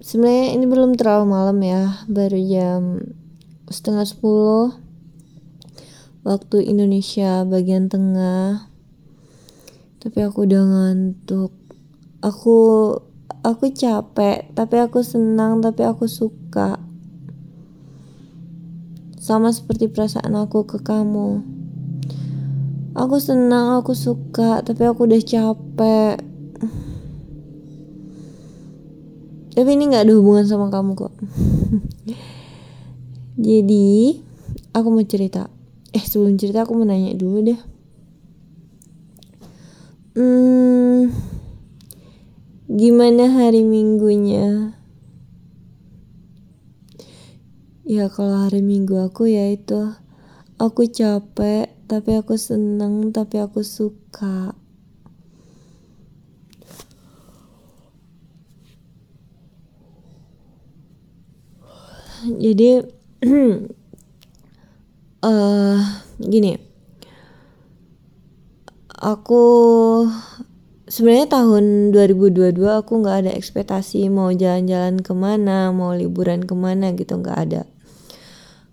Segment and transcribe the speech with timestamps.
[0.00, 2.82] sebenarnya ini belum terlalu malam ya baru jam
[3.68, 4.74] setengah sepuluh.
[6.20, 8.68] Waktu Indonesia bagian tengah.
[10.00, 11.52] Tapi aku udah ngantuk.
[12.20, 12.56] Aku
[13.40, 16.80] aku capek tapi aku senang tapi aku suka.
[19.20, 21.44] Sama seperti perasaan aku ke kamu.
[22.96, 26.20] Aku senang aku suka tapi aku udah capek
[29.52, 31.14] tapi ini nggak ada hubungan sama kamu kok
[33.50, 34.20] jadi
[34.74, 35.50] aku mau cerita
[35.90, 37.60] eh sebelum cerita aku mau nanya dulu deh
[40.10, 41.06] Hmm,
[42.66, 44.74] gimana hari minggunya?
[47.86, 49.94] Ya kalau hari minggu aku ya itu
[50.58, 54.59] aku capek tapi aku seneng tapi aku suka.
[62.26, 62.84] Jadi
[65.24, 65.78] uh,
[66.32, 66.52] gini.
[69.00, 69.44] Aku
[70.84, 76.92] sebenarnya tahun 2022 aku nggak ada ekspektasi mau jalan-jalan ke mana mau liburan ke mana
[76.92, 77.62] gitu nggak ada.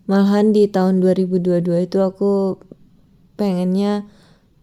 [0.08, 2.60] Malahan di tahun 2022 itu aku
[3.40, 4.08] pengennya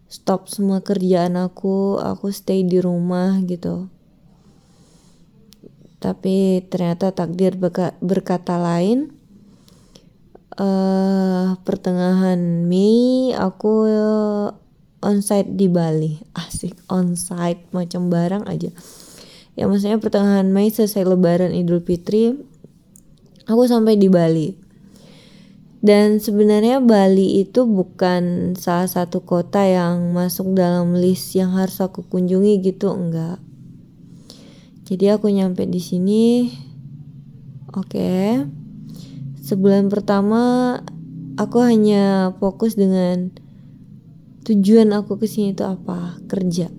[0.05, 3.89] stop semua kerjaan aku aku stay di rumah gitu
[5.99, 7.55] tapi ternyata takdir
[8.03, 9.15] berkata lain
[10.59, 13.89] uh, pertengahan Mei aku
[15.03, 16.19] onsite di Bali.
[16.35, 18.71] Asik onsite macam barang aja.
[19.55, 22.35] Ya maksudnya pertengahan Mei selesai lebaran Idul Fitri
[23.47, 24.49] aku sampai di Bali.
[25.85, 32.01] Dan sebenarnya Bali itu bukan salah satu kota yang masuk dalam list yang harus aku
[32.09, 33.37] kunjungi gitu enggak
[34.85, 36.53] jadi aku nyampe di sini.
[37.73, 37.97] Oke.
[37.97, 38.29] Okay.
[39.45, 40.81] sebulan pertama
[41.37, 43.29] aku hanya fokus dengan
[44.41, 46.17] tujuan aku ke sini itu apa?
[46.25, 46.69] Kerja.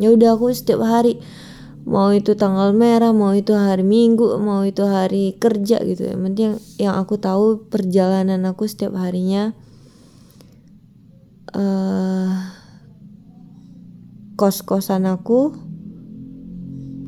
[0.00, 1.20] Ya udah aku setiap hari
[1.88, 6.08] mau itu tanggal merah mau itu hari minggu mau itu hari kerja gitu.
[6.08, 9.56] Ya penting yang aku tahu perjalanan aku setiap harinya
[11.56, 12.32] uh,
[14.36, 15.69] kos kosan aku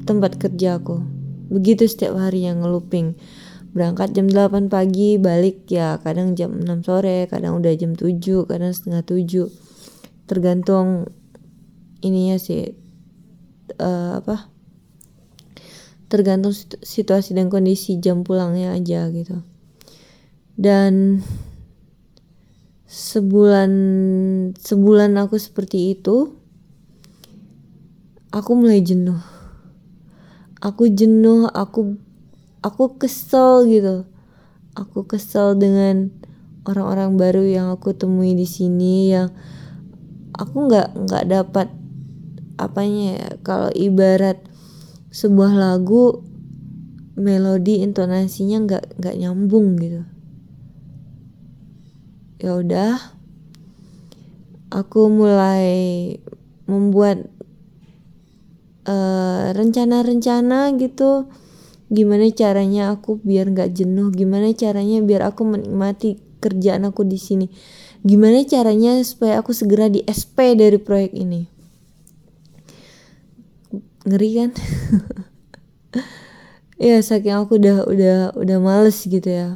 [0.04, 3.20] tempat kerja aku begitu setiap hari yang ngeluping.
[3.72, 8.72] Berangkat jam 8 pagi balik ya kadang jam 6 sore kadang udah jam 7 kadang
[8.72, 9.48] setengah 7
[10.28, 11.08] tergantung
[12.04, 12.72] ininya sih
[13.80, 14.48] uh, apa?
[16.12, 16.52] Tergantung
[16.84, 19.40] situasi dan kondisi jam pulangnya aja gitu.
[20.52, 21.24] Dan
[22.84, 23.72] sebulan
[24.60, 26.36] sebulan aku seperti itu
[28.28, 29.31] aku mulai jenuh
[30.62, 31.98] aku jenuh aku
[32.62, 34.06] aku kesel gitu.
[34.72, 36.08] Aku kesel dengan
[36.64, 39.34] orang-orang baru yang aku temui di sini yang
[40.32, 41.68] aku nggak nggak dapat
[42.56, 44.40] apanya ya kalau ibarat
[45.12, 46.24] sebuah lagu
[47.18, 50.06] melodi intonasinya nggak nggak nyambung gitu.
[52.40, 52.96] Ya udah
[54.72, 56.16] aku mulai
[56.64, 57.28] membuat
[59.52, 61.30] rencana-rencana uh, gitu.
[61.92, 64.08] Gimana caranya aku biar nggak jenuh?
[64.10, 67.46] Gimana caranya biar aku menikmati kerjaan aku di sini?
[68.02, 71.46] Gimana caranya supaya aku segera di SP dari proyek ini?
[74.08, 74.50] Ngeri kan?
[76.82, 79.54] Ya saking aku udah udah udah males gitu ya.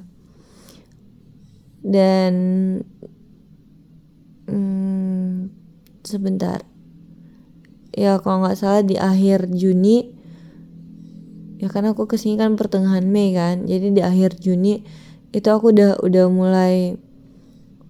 [1.82, 2.34] Dan
[4.46, 5.50] hmm,
[6.06, 6.62] sebentar
[7.96, 10.12] ya kalau nggak salah di akhir Juni
[11.56, 14.84] ya karena aku ke sini kan pertengahan Mei kan jadi di akhir Juni
[15.32, 17.00] itu aku udah udah mulai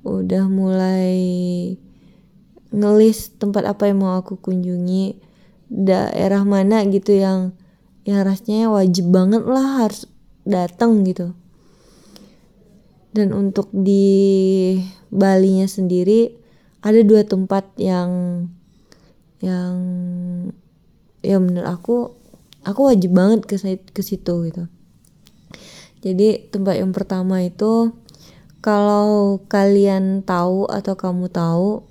[0.06, 1.18] udah mulai
[2.70, 5.18] ngelis tempat apa yang mau aku kunjungi
[5.66, 7.58] daerah mana gitu yang
[8.06, 10.06] yang rasanya wajib banget lah harus
[10.46, 11.34] datang gitu.
[13.10, 14.78] Dan untuk di
[15.10, 16.38] Bali nya sendiri
[16.86, 18.10] ada dua tempat yang
[19.40, 19.76] yang
[21.20, 21.96] ya menurut aku
[22.64, 23.56] aku wajib banget ke
[23.92, 24.64] ke situ gitu.
[26.04, 27.90] Jadi tempat yang pertama itu
[28.62, 31.86] kalau kalian tahu atau kamu tahu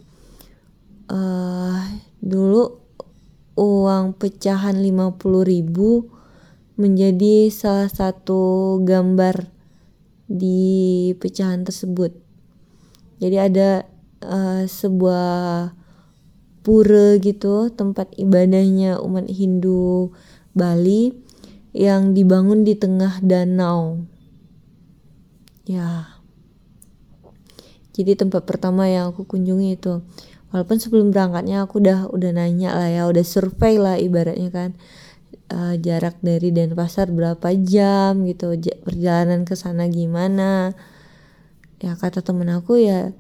[1.11, 1.79] uh,
[2.19, 2.79] dulu
[3.55, 5.15] uang pecahan 50
[5.47, 6.11] ribu
[6.75, 9.47] menjadi salah satu gambar
[10.27, 12.11] di pecahan tersebut.
[13.23, 13.87] Jadi ada
[14.27, 15.71] uh, sebuah
[16.65, 20.09] pura gitu tempat ibadahnya umat Hindu
[20.57, 21.13] Bali
[21.77, 24.01] yang dibangun di tengah danau.
[25.69, 26.17] Ya.
[27.93, 30.01] Jadi tempat pertama yang aku kunjungi itu.
[30.49, 34.73] Walaupun sebelum berangkatnya aku udah udah nanya lah ya udah survei lah ibaratnya kan.
[35.45, 40.73] Uh, jarak dari Denpasar berapa jam gitu perjalanan ke sana gimana.
[41.83, 43.13] Ya kata temen aku ya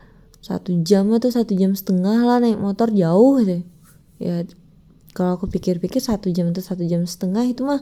[0.45, 3.65] satu jam atau satu jam setengah lah naik motor jauh deh.
[4.21, 4.45] Ya
[5.17, 7.81] kalau aku pikir-pikir satu jam atau satu jam setengah itu mah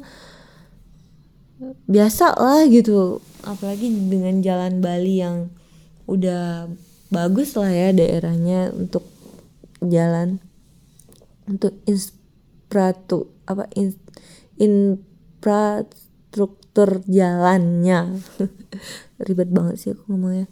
[1.92, 3.20] biasa lah gitu.
[3.44, 5.52] Apalagi dengan jalan Bali yang
[6.08, 6.72] udah
[7.12, 9.04] bagus lah ya daerahnya untuk
[9.84, 10.40] jalan.
[11.44, 13.92] Untuk infrastruktur apa in,
[14.56, 18.24] infrastruktur jalannya.
[19.28, 20.48] Ribet banget sih aku ngomongnya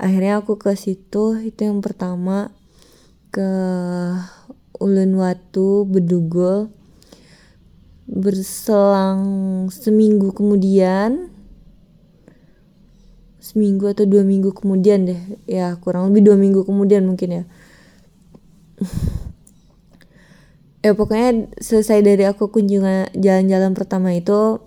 [0.00, 2.48] akhirnya aku ke situ itu yang pertama
[3.28, 3.50] ke
[4.80, 6.72] Ulun Watu Bedugul.
[8.10, 9.22] Berselang
[9.70, 11.30] seminggu kemudian
[13.38, 17.44] seminggu atau dua minggu kemudian deh ya kurang lebih dua minggu kemudian mungkin ya.
[20.80, 24.64] Ya pokoknya selesai dari aku kunjungan jalan-jalan pertama itu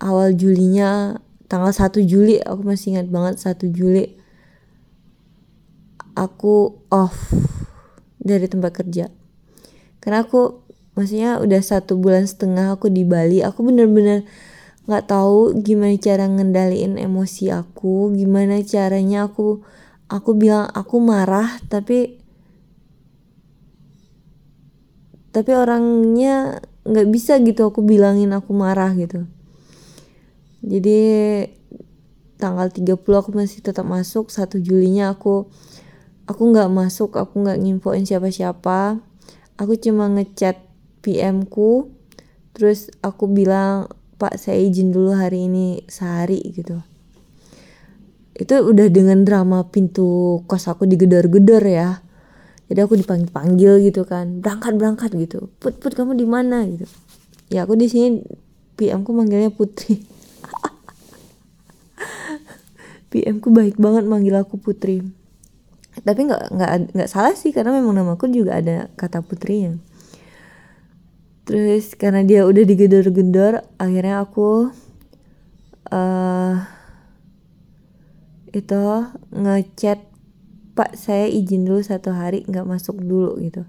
[0.00, 4.16] awal Julinya tanggal 1 Juli aku masih ingat banget 1 Juli
[6.16, 7.30] aku off
[8.16, 9.12] dari tempat kerja.
[10.00, 10.66] Karena aku
[10.96, 14.24] maksudnya udah satu bulan setengah aku di Bali aku bener-bener
[14.88, 19.60] nggak tahu gimana cara ngendaliin emosi aku gimana caranya aku
[20.08, 22.16] aku bilang aku marah tapi
[25.36, 29.28] tapi orangnya nggak bisa gitu aku bilangin aku marah gitu.
[30.64, 30.98] Jadi
[32.40, 35.50] tanggal 30 aku masih tetap masuk satu Julinya aku
[36.26, 38.98] aku nggak masuk aku nggak nginfoin siapa-siapa.
[39.56, 40.60] Aku cuma ngechat
[41.00, 41.94] PM ku
[42.52, 46.82] terus aku bilang pak saya izin dulu hari ini sehari gitu.
[48.36, 52.02] Itu udah dengan drama pintu kos aku digedor-gedor ya.
[52.66, 55.48] Jadi aku dipanggil panggil gitu kan berangkat berangkat gitu.
[55.62, 56.66] Put put kamu di mana?
[56.66, 56.84] gitu.
[57.46, 58.26] Ya aku di sini
[58.74, 60.02] PM ku manggilnya Putri.
[63.14, 65.00] PM ku baik banget manggil aku Putri
[66.04, 69.78] tapi nggak nggak nggak salah sih karena memang namaku juga ada kata putrinya.
[71.46, 74.74] Terus karena dia udah digedor-gedor akhirnya aku
[75.94, 76.54] uh,
[78.50, 78.82] itu
[79.30, 80.02] ngechat
[80.76, 83.62] pak saya izin dulu satu hari nggak masuk dulu gitu.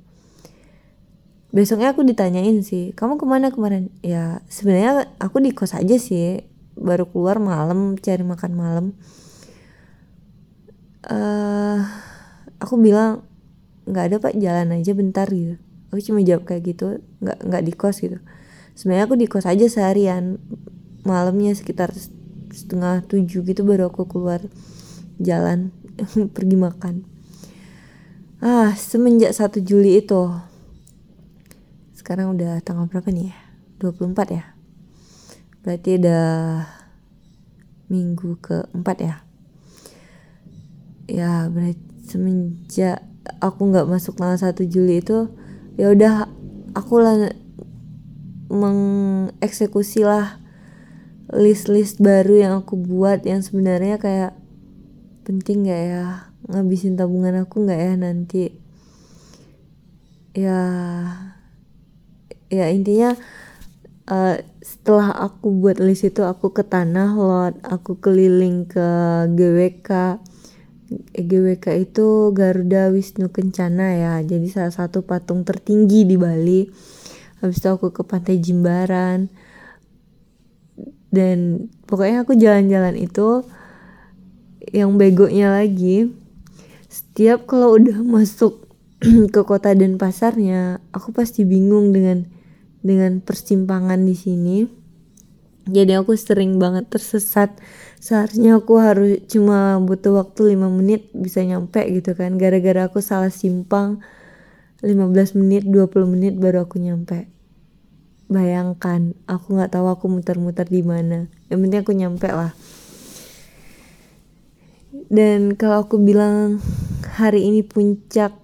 [1.53, 3.93] Besoknya aku ditanyain sih kamu ke mana kemarin?
[4.03, 6.43] Ya sebenarnya aku di kos aja sih
[6.75, 8.85] baru keluar malam cari makan malam.
[11.07, 11.87] Uh,
[12.57, 13.25] aku bilang
[13.87, 15.55] nggak ada pak jalan aja bentar gitu.
[15.89, 18.19] Aku cuma jawab kayak gitu nggak nggak di kos gitu.
[18.75, 20.37] Sebenarnya aku di kos aja seharian
[21.07, 21.95] malamnya sekitar
[22.51, 24.43] setengah tujuh gitu baru aku keluar
[25.17, 25.71] jalan
[26.35, 26.95] pergi makan.
[28.37, 30.29] Ah semenjak 1 Juli itu
[31.97, 33.37] sekarang udah tanggal berapa nih ya?
[33.81, 34.43] 24 ya?
[35.65, 36.27] Berarti udah
[37.89, 39.15] minggu keempat ya?
[41.07, 43.03] Ya berarti semenjak
[43.43, 45.27] aku nggak masuk tanggal 1 Juli itu
[45.75, 46.31] ya udah
[46.71, 47.35] aku lah
[48.47, 50.39] mengeksekusi lah
[51.35, 54.31] list-list baru yang aku buat yang sebenarnya kayak
[55.27, 56.05] penting gak ya?
[56.47, 58.45] Ngabisin tabungan aku nggak ya nanti?
[60.31, 60.61] Ya
[62.47, 63.11] ya intinya
[64.07, 68.87] uh, setelah aku buat list itu aku ke tanah lot aku keliling ke
[69.35, 69.89] GWK
[71.13, 74.13] GWK itu Garuda Wisnu Kencana ya.
[74.23, 76.67] Jadi salah satu patung tertinggi di Bali.
[77.43, 79.27] Habis itu aku ke Pantai Jimbaran.
[81.07, 83.47] Dan pokoknya aku jalan-jalan itu
[84.71, 86.11] yang begonya lagi
[86.91, 88.67] setiap kalau udah masuk
[89.33, 92.27] ke kota dan pasarnya aku pasti bingung dengan
[92.83, 94.57] dengan persimpangan di sini
[95.67, 97.53] jadi aku sering banget tersesat.
[97.99, 102.39] Seharusnya aku harus cuma butuh waktu 5 menit bisa nyampe gitu kan.
[102.39, 103.99] Gara-gara aku salah simpang
[104.81, 107.27] 15 menit 20 menit baru aku nyampe.
[108.27, 111.27] Bayangkan aku nggak tahu aku muter-muter di mana.
[111.51, 112.51] Yang penting aku nyampe lah.
[115.07, 116.59] Dan kalau aku bilang
[117.15, 118.35] hari ini puncak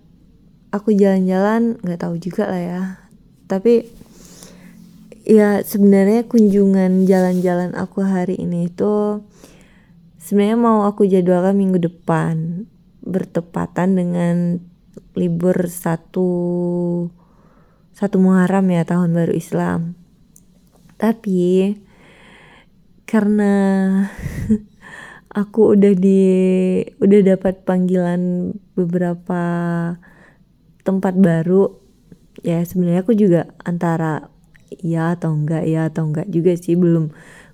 [0.74, 2.82] aku jalan-jalan nggak tahu juga lah ya.
[3.46, 4.02] Tapi
[5.24, 9.24] ya sebenarnya kunjungan jalan-jalan aku hari ini itu
[10.20, 12.68] sebenarnya mau aku jadwalkan minggu depan
[13.03, 14.36] bertepatan dengan
[15.15, 16.32] libur satu
[17.94, 19.94] satu Muharram ya tahun baru Islam.
[20.98, 21.77] Tapi
[23.06, 23.53] karena
[25.44, 26.22] aku udah di
[26.98, 29.44] udah dapat panggilan beberapa
[30.82, 31.80] tempat baru
[32.42, 34.33] ya sebenarnya aku juga antara
[34.82, 37.13] iya atau enggak ya atau enggak juga sih belum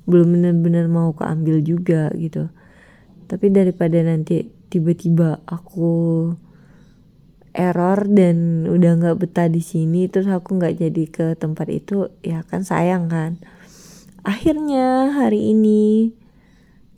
[0.09, 2.49] belum benar-benar mau keambil juga gitu.
[3.29, 5.91] Tapi daripada nanti tiba-tiba aku
[7.53, 12.45] error dan udah nggak betah di sini terus aku nggak jadi ke tempat itu ya
[12.45, 13.41] kan sayang kan.
[14.25, 16.13] Akhirnya hari ini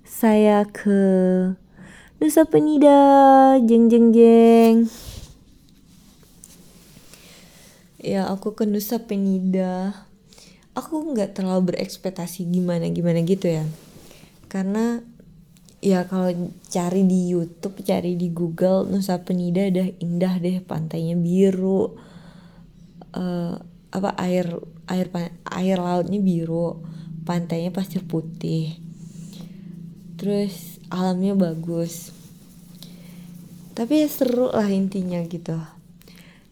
[0.08, 1.02] saya ke
[2.20, 3.02] Nusa Penida.
[3.64, 4.76] Jeng jeng jeng.
[8.02, 10.10] Ya aku ke Nusa Penida
[10.72, 13.66] aku nggak terlalu berekspektasi gimana gimana gitu ya.
[14.48, 15.00] Karena
[15.82, 16.32] ya kalau
[16.70, 21.96] cari di YouTube cari di Google Nusa Penida udah indah deh pantainya biru.
[23.12, 23.60] Uh,
[23.92, 24.48] apa air
[24.88, 25.12] air
[25.52, 26.80] air lautnya biru
[27.28, 28.80] pantainya pasir putih.
[30.16, 32.16] Terus alamnya bagus.
[33.76, 35.58] Tapi ya seru lah intinya gitu.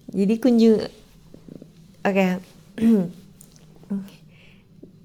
[0.10, 0.82] Jadi kunjung
[2.02, 2.42] oke okay.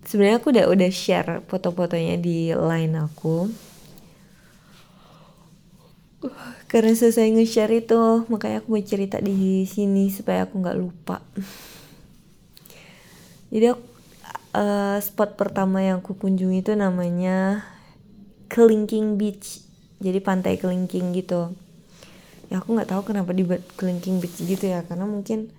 [0.04, 3.48] sebenarnya aku udah udah share foto-fotonya di line aku.
[6.68, 11.20] Karena selesai nge-share itu makanya aku mau cerita di sini supaya aku nggak lupa.
[13.52, 13.82] Jadi aku,
[14.58, 17.62] uh, spot pertama yang aku kunjungi itu namanya
[18.50, 19.62] Kelingking Beach.
[20.02, 21.54] Jadi pantai Kelingking gitu.
[22.50, 25.54] Ya aku nggak tahu kenapa dibuat Kelingking Beach gitu ya karena mungkin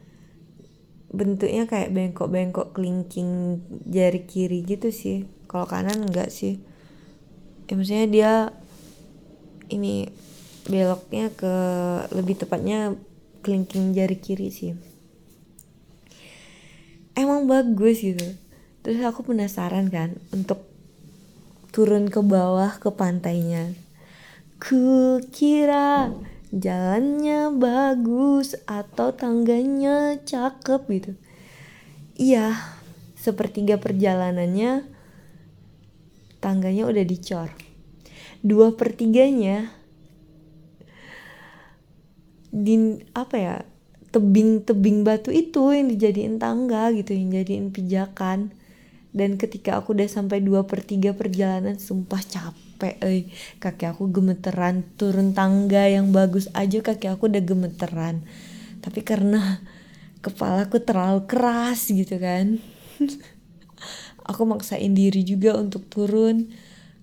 [1.13, 5.29] bentuknya kayak bengkok-bengkok kelingking jari kiri gitu sih.
[5.45, 6.59] Kalau kanan enggak sih.
[7.69, 8.31] Ya maksudnya dia
[9.69, 10.09] ini
[10.65, 11.55] beloknya ke
[12.13, 12.97] lebih tepatnya
[13.45, 14.73] kelingking jari kiri sih.
[17.15, 18.35] Emang bagus gitu.
[18.81, 20.61] Terus aku penasaran kan untuk
[21.73, 23.73] turun ke bawah ke pantainya.
[24.61, 26.11] Ku kira
[26.53, 31.11] jalannya bagus atau tangganya cakep gitu.
[32.15, 32.53] Iya,
[33.17, 34.85] sepertiga perjalanannya
[36.43, 37.49] tangganya udah dicor.
[38.45, 39.73] Dua pertiganya
[42.55, 43.55] di apa ya
[44.15, 48.55] tebing-tebing batu itu yang dijadiin tangga gitu yang jadiin pijakan
[49.11, 52.23] dan ketika aku udah sampai dua per tiga perjalanan sumpah
[52.75, 53.31] capek eh
[53.63, 58.27] kaki aku gemeteran turun tangga yang bagus aja kaki aku udah gemeteran.
[58.83, 59.63] Tapi karena
[60.19, 62.59] kepala aku terlalu keras gitu kan
[64.29, 66.51] aku maksain diri juga untuk turun.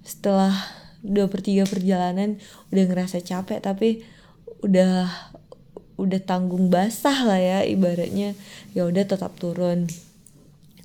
[0.04, 0.52] Setelah
[1.00, 2.36] dua per tiga perjalanan
[2.68, 4.04] udah ngerasa capek tapi
[4.60, 5.08] udah
[5.96, 8.36] udah tanggung basah lah ya ibaratnya.
[8.76, 9.88] Ya udah tetap turun.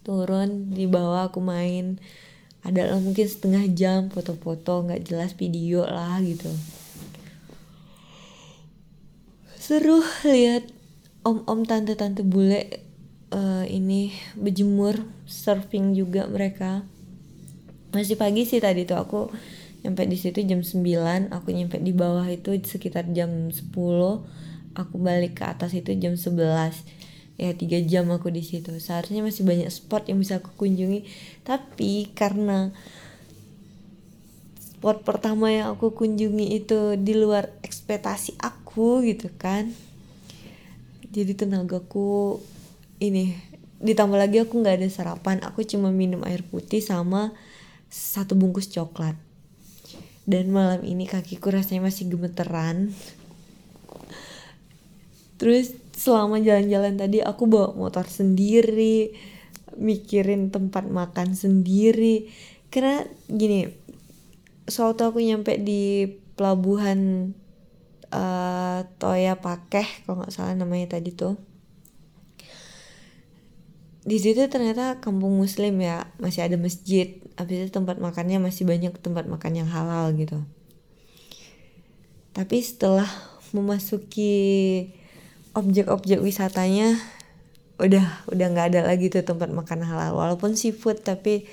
[0.08, 2.00] Turun di bawah aku main
[2.68, 6.52] ada mungkin setengah jam foto-foto nggak jelas video lah gitu.
[9.56, 10.68] Seru lihat
[11.24, 12.68] om-om tante-tante bule
[13.32, 16.84] uh, ini berjemur surfing juga mereka.
[17.96, 19.32] Masih pagi sih tadi tuh aku
[19.88, 23.72] nyampe di situ jam 9 aku nyampe di bawah itu sekitar jam 10
[24.76, 27.07] aku balik ke atas itu jam 11
[27.38, 28.74] ya tiga jam aku di situ.
[28.82, 31.06] Seharusnya masih banyak spot yang bisa aku kunjungi.
[31.46, 32.74] Tapi karena
[34.58, 39.70] spot pertama yang aku kunjungi itu di luar ekspektasi aku gitu kan.
[41.14, 42.42] Jadi tenagaku
[43.00, 43.38] ini
[43.78, 45.38] ditambah lagi aku nggak ada sarapan.
[45.46, 47.34] Aku cuma minum air putih sama
[47.88, 49.16] satu bungkus coklat.
[50.28, 52.92] Dan malam ini kakiku rasanya masih gemeteran.
[55.40, 59.18] Terus selama jalan-jalan tadi aku bawa motor sendiri
[59.74, 62.30] mikirin tempat makan sendiri.
[62.70, 63.66] Karena gini
[64.70, 66.06] sewaktu aku nyampe di
[66.38, 67.34] pelabuhan
[68.14, 71.40] uh, Toya Pakeh kalau nggak salah namanya tadi tuh
[74.08, 77.20] di situ ternyata kampung muslim ya masih ada masjid.
[77.36, 80.48] Habis itu tempat makannya masih banyak tempat makan yang halal gitu.
[82.32, 83.10] Tapi setelah
[83.52, 84.40] memasuki
[85.58, 87.02] objek-objek wisatanya
[87.82, 90.14] udah udah nggak ada lagi tuh tempat makan halal.
[90.14, 91.50] Walaupun seafood tapi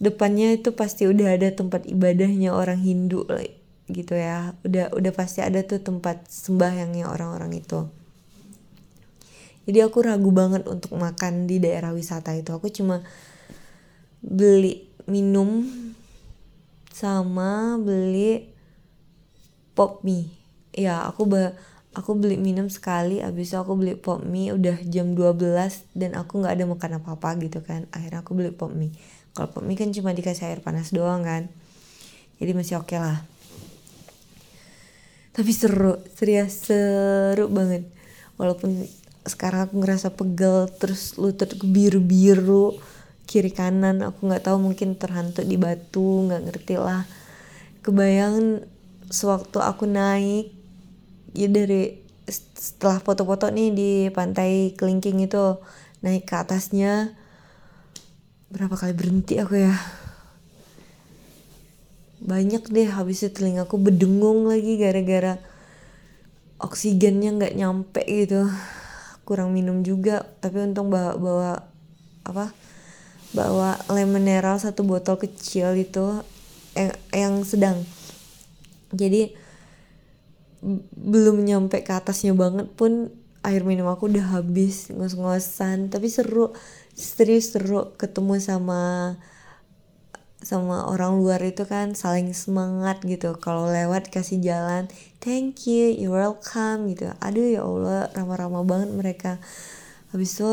[0.00, 3.28] depannya itu pasti udah ada tempat ibadahnya orang Hindu
[3.92, 4.56] gitu ya.
[4.64, 7.84] Udah udah pasti ada tuh tempat sembahyangnya orang-orang itu.
[9.68, 12.56] Jadi aku ragu banget untuk makan di daerah wisata itu.
[12.56, 13.04] Aku cuma
[14.24, 15.68] beli minum
[16.92, 18.48] sama beli
[19.76, 20.32] pop mie.
[20.72, 21.52] Ya aku ba
[21.90, 26.38] aku beli minum sekali abis itu aku beli pop mie udah jam 12 dan aku
[26.38, 27.90] nggak ada makan apa-apa gitu kan.
[27.90, 28.94] Akhirnya aku beli pop mie.
[29.34, 31.50] Kalau pop mie kan cuma dikasih air panas doang kan.
[32.38, 33.18] Jadi masih oke okay lah.
[35.34, 37.86] Tapi seru serius seru banget.
[38.38, 38.86] Walaupun
[39.26, 42.72] sekarang aku ngerasa pegel terus lutut biru biru
[43.28, 47.02] kiri kanan aku nggak tahu mungkin terhantu di batu nggak ngerti lah.
[47.82, 48.62] Kebayang
[49.10, 50.59] sewaktu aku naik
[51.34, 55.58] ya dari setelah foto-foto nih di pantai kelingking itu
[56.00, 57.14] naik ke atasnya.
[58.50, 59.74] Berapa kali berhenti aku ya?
[62.20, 65.40] Banyak deh habis itu telingaku berdengung lagi gara-gara
[66.60, 68.44] oksigennya nggak nyampe gitu.
[69.24, 71.52] Kurang minum juga tapi untung bawa bawa
[72.26, 72.52] apa
[73.30, 76.20] bawa lemon mineral satu botol kecil itu
[76.74, 77.78] yang, yang sedang.
[78.90, 79.32] Jadi
[80.94, 83.08] belum nyampe ke atasnya banget pun
[83.40, 85.88] air minum aku udah habis ngos-ngosan.
[85.88, 86.52] Tapi seru
[86.92, 89.16] serius seru ketemu sama
[90.40, 93.36] sama orang luar itu kan saling semangat gitu.
[93.40, 94.88] Kalau lewat kasih jalan
[95.20, 97.12] thank you you welcome gitu.
[97.20, 99.32] Aduh ya Allah ramah-ramah banget mereka.
[100.12, 100.50] Habis itu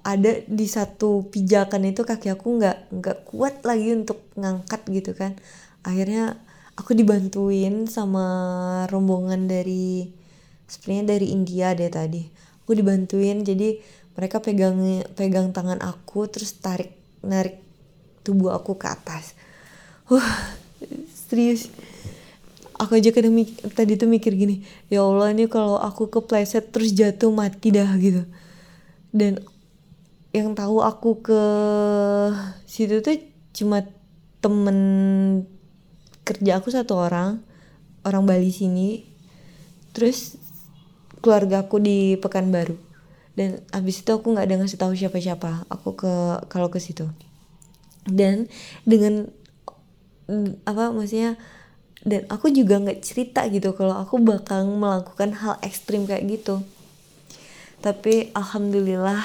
[0.00, 5.38] ada di satu pijakan itu kaki aku nggak nggak kuat lagi untuk ngangkat gitu kan.
[5.86, 6.40] Akhirnya
[6.80, 8.24] aku dibantuin sama
[8.88, 10.08] rombongan dari
[10.64, 12.24] sebenarnya dari India deh tadi.
[12.64, 13.76] Aku dibantuin jadi
[14.16, 17.60] mereka pegang pegang tangan aku terus tarik narik
[18.24, 19.36] tubuh aku ke atas.
[20.08, 20.56] Wah
[21.28, 21.68] serius.
[22.80, 23.36] Aku aja kadang
[23.76, 28.24] tadi tuh mikir gini ya Allah ini kalau aku kepleset terus jatuh mati dah gitu.
[29.12, 29.44] Dan
[30.32, 31.42] yang tahu aku ke
[32.64, 33.20] situ tuh
[33.52, 33.84] cuma
[34.40, 34.80] temen
[36.30, 37.42] kerja aku satu orang
[38.06, 39.02] orang Bali sini.
[39.90, 40.38] Terus
[41.18, 42.78] keluarga aku di Pekanbaru.
[43.34, 45.66] Dan abis itu aku nggak ada ngasih tahu siapa-siapa.
[45.66, 47.10] Aku ke kalau ke situ.
[48.06, 48.46] Dan
[48.86, 49.28] dengan
[50.62, 51.34] apa maksudnya
[52.06, 56.62] dan aku juga nggak cerita gitu kalau aku bakal melakukan hal ekstrim kayak gitu.
[57.80, 59.20] Tapi alhamdulillah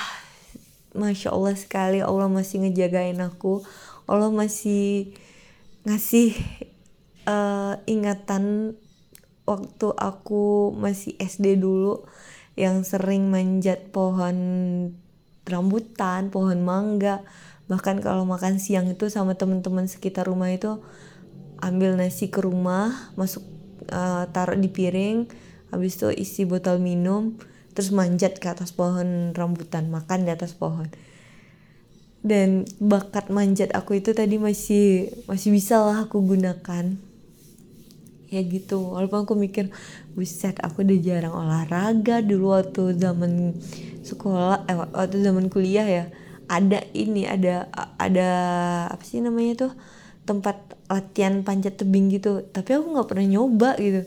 [0.95, 3.63] masya Allah sekali Allah masih ngejagain aku.
[4.07, 5.11] Allah masih
[5.85, 6.35] ngasih
[7.25, 8.77] uh, ingatan
[9.45, 12.05] waktu aku masih SD dulu
[12.57, 14.37] yang sering manjat pohon
[15.45, 17.21] rambutan, pohon mangga.
[17.69, 20.81] Bahkan kalau makan siang itu sama teman-teman sekitar rumah itu
[21.61, 23.45] ambil nasi ke rumah, masuk
[23.89, 25.29] uh, taruh di piring,
[25.69, 27.37] habis itu isi botol minum,
[27.73, 30.89] terus manjat ke atas pohon rambutan, makan di atas pohon.
[32.25, 36.97] Dan bakat manjat aku itu tadi masih masih bisa lah aku gunakan
[38.35, 38.93] ya gitu.
[38.93, 39.71] Walaupun aku mikir
[40.13, 43.55] buset aku udah jarang olahraga dulu waktu zaman
[44.03, 46.05] sekolah eh, waktu zaman kuliah ya.
[46.45, 48.29] Ada ini ada ada
[48.91, 49.71] apa sih namanya tuh
[50.29, 52.45] tempat latihan panjat tebing gitu.
[52.51, 54.05] Tapi aku nggak pernah nyoba gitu.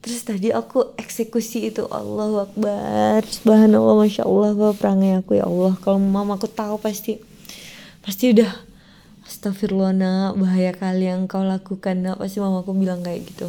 [0.00, 3.20] Terus tadi aku eksekusi itu Allah Akbar.
[3.28, 5.76] Subhanallah masya Allah perangai aku ya Allah.
[5.80, 7.20] Kalau mama aku tahu pasti
[8.00, 8.69] pasti udah
[9.30, 12.18] Astagfirullah nak, bahaya kali yang kau lakukan nak.
[12.18, 13.46] Pasti mamaku bilang kayak gitu.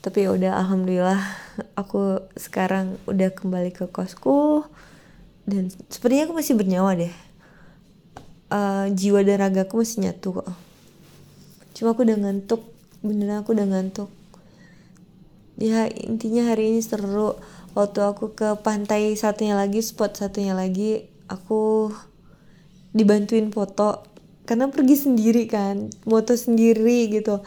[0.00, 1.20] Tapi ya udah alhamdulillah
[1.76, 4.64] aku sekarang udah kembali ke kosku
[5.44, 7.12] dan sepertinya aku masih bernyawa deh.
[8.48, 10.48] Uh, jiwa dan ragaku masih nyatu kok.
[11.76, 12.64] Cuma aku udah ngantuk,
[13.04, 14.08] beneran aku udah ngantuk.
[15.60, 17.36] Ya intinya hari ini seru.
[17.76, 21.92] Waktu aku ke pantai satunya lagi, spot satunya lagi, aku
[22.98, 24.02] dibantuin foto.
[24.42, 27.38] Karena pergi sendiri kan foto sendiri gitu.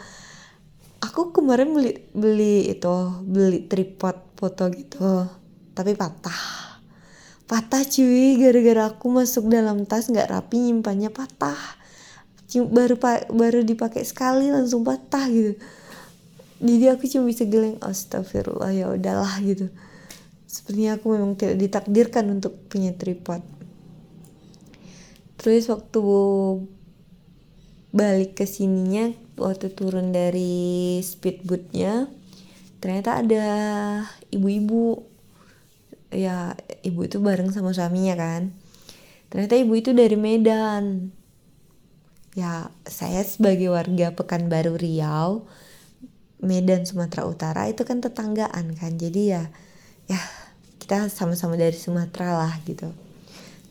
[1.02, 5.28] Aku kemarin beli beli itu beli tripod foto gitu
[5.76, 6.72] tapi patah.
[7.48, 11.58] Patah cuy gara-gara aku masuk dalam tas nggak rapi nyimpannya patah.
[12.52, 12.96] Baru
[13.32, 15.58] baru dipakai sekali langsung patah gitu.
[16.62, 19.66] Jadi aku cuma bisa geleng astagfirullah ya udahlah gitu.
[20.46, 23.42] Sepertinya aku memang tidak ditakdirkan untuk punya tripod
[25.36, 26.02] terus waktu
[27.92, 32.08] balik ke sininya waktu turun dari speedboatnya
[32.82, 33.46] ternyata ada
[34.34, 35.06] ibu-ibu.
[36.12, 38.52] Ya ibu itu bareng sama suaminya kan.
[39.32, 41.08] Ternyata ibu itu dari Medan.
[42.36, 45.48] Ya saya sebagai warga Pekanbaru Riau
[46.40, 48.92] Medan Sumatera Utara itu kan tetanggaan kan.
[49.00, 49.48] Jadi ya
[50.04, 50.20] ya
[50.82, 52.92] kita sama-sama dari Sumatera lah gitu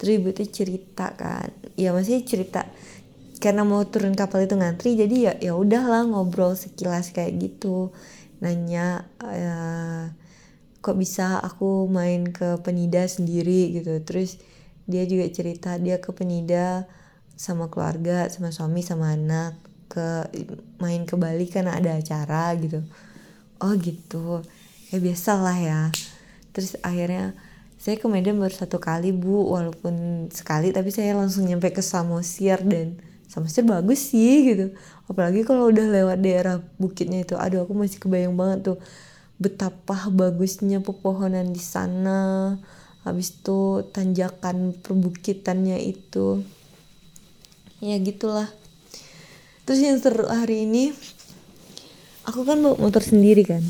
[0.01, 1.53] tuh cerita kan.
[1.77, 2.65] Ya masih cerita
[3.41, 7.89] karena mau turun kapal itu ngantri jadi ya ya udahlah ngobrol sekilas kayak gitu.
[8.41, 10.09] Nanya uh,
[10.81, 13.73] kok bisa aku main ke Penida sendiri?
[13.77, 14.01] Gitu.
[14.05, 14.37] Terus
[14.85, 16.85] dia juga cerita dia ke Penida
[17.33, 19.57] sama keluarga sama suami sama anak
[19.89, 20.29] ke
[20.77, 22.85] main ke Bali karena ada acara gitu.
[23.57, 24.45] Oh gitu.
[24.93, 25.81] Ya biasa lah ya.
[26.53, 27.33] Terus akhirnya
[27.81, 29.57] saya ke Medan baru satu kali bu.
[29.57, 34.77] Walaupun sekali tapi saya langsung nyampe ke Samosir dan Samosir bagus sih gitu.
[35.09, 37.33] Apalagi kalau udah lewat daerah bukitnya itu.
[37.33, 38.77] Aduh aku masih kebayang banget tuh
[39.41, 42.61] betapa bagusnya pepohonan di sana.
[43.01, 46.45] Habis itu tanjakan perbukitannya itu.
[47.81, 48.45] Ya gitulah.
[49.65, 50.93] Terus yang seru hari ini
[52.29, 53.65] aku kan bawa motor sendiri kan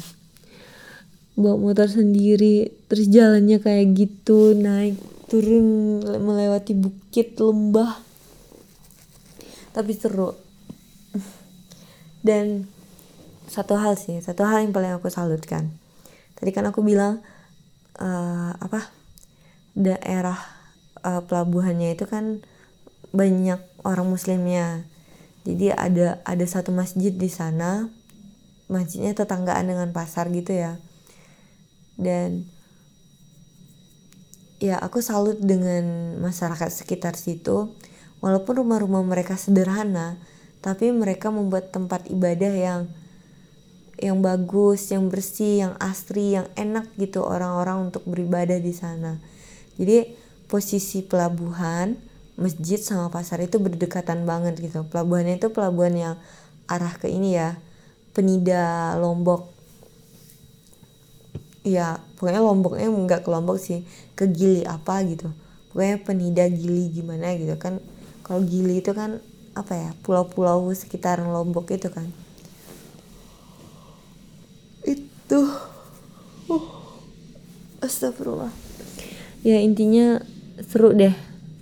[1.39, 4.99] bawa motor sendiri terus jalannya kayak gitu naik
[5.31, 8.03] turun melewati bukit lembah.
[9.71, 10.35] Tapi seru.
[12.19, 12.67] Dan
[13.47, 15.71] satu hal sih satu hal yang paling aku salutkan.
[16.35, 17.23] Tadi kan aku bilang
[17.99, 18.91] uh, apa
[19.71, 20.35] daerah
[21.03, 22.43] uh, pelabuhannya itu kan
[23.15, 24.83] banyak orang muslimnya.
[25.47, 27.89] Jadi ada ada satu masjid di sana
[28.71, 30.79] masjidnya tetanggaan dengan pasar gitu ya
[32.01, 32.49] dan
[34.57, 37.69] ya aku salut dengan masyarakat sekitar situ
[38.25, 40.17] walaupun rumah-rumah mereka sederhana
[40.61, 42.81] tapi mereka membuat tempat ibadah yang
[44.01, 49.21] yang bagus, yang bersih, yang asri, yang enak gitu orang-orang untuk beribadah di sana.
[49.77, 50.17] Jadi
[50.49, 51.93] posisi pelabuhan,
[52.33, 54.89] masjid sama pasar itu berdekatan banget gitu.
[54.89, 56.15] Pelabuhannya itu pelabuhan yang
[56.65, 57.61] arah ke ini ya,
[58.17, 59.50] Penida Lombok
[61.61, 63.85] ya pokoknya lomboknya nggak ke lombok sih
[64.17, 65.29] ke gili apa gitu.
[65.71, 67.77] Pokoknya penida gili gimana gitu kan.
[68.25, 69.21] Kalau gili itu kan
[69.51, 72.09] apa ya pulau-pulau sekitaran lombok itu kan.
[74.85, 75.41] Itu
[76.49, 76.65] uh,
[77.85, 78.51] astagfirullah.
[79.45, 80.21] Ya intinya
[80.61, 81.13] seru deh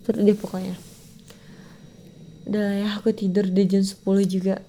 [0.07, 0.75] seru deh pokoknya.
[2.49, 4.63] Udah ya aku tidur di jam 10 juga.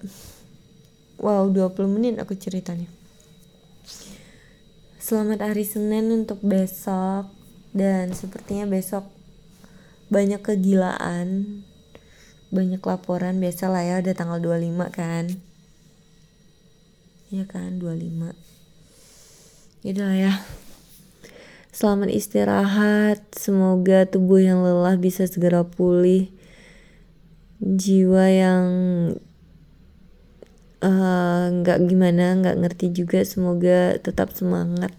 [1.21, 3.00] Wow 20 menit aku ceritanya
[5.01, 7.25] Selamat hari Senin untuk besok.
[7.73, 9.09] Dan sepertinya besok
[10.13, 11.65] banyak kegilaan
[12.53, 13.41] banyak laporan.
[13.41, 15.25] Biasa lah ya udah tanggal 25 kan?
[17.33, 18.37] Ya kan 25
[19.81, 20.33] Yaudah ya.
[21.73, 23.25] Selamat istirahat.
[23.33, 26.29] Semoga tubuh yang lelah bisa segera pulih.
[27.57, 28.65] Jiwa yang
[30.81, 33.21] nggak uh, gimana nggak ngerti juga.
[33.21, 34.93] Semoga tetap semangat.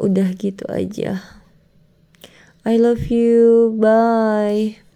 [0.00, 1.22] Udah gitu aja.
[2.66, 3.72] I love you.
[3.78, 4.89] Bye